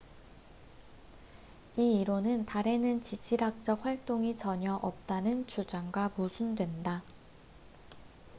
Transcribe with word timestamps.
이 1.77 2.01
이론은 2.01 2.47
달에는 2.47 3.03
지질학적 3.03 3.85
활동이 3.85 4.35
전혀 4.35 4.73
없다는 4.73 5.45
주장과 5.45 6.13
모순된다 6.15 7.03